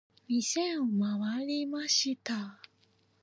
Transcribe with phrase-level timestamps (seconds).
[0.27, 2.59] 店を回りました。